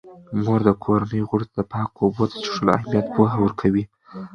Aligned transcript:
مور 0.43 0.61
د 0.67 0.69
کورنۍ 0.83 1.21
غړو 1.29 1.45
ته 1.55 1.61
د 1.65 1.67
پاکو 1.71 1.99
اوبو 2.05 2.23
د 2.29 2.33
څښلو 2.43 2.71
اهمیت 2.77 3.05
پوهه 3.15 3.37
ورکوي. 3.41 3.83